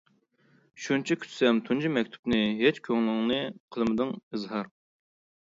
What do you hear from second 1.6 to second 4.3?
تۇنجى مەكتۇپنى، ھېچ كۆڭلۈڭنى قىلمىدىڭ